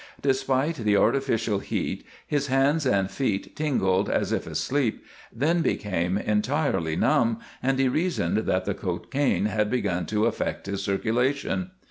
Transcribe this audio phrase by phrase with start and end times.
[0.23, 6.95] Despite the artificial heat his hands and feet tingled, as if asleep, then became entirely
[6.95, 11.69] numb, and he reasoned that the cocaine had begun to affect his circulation.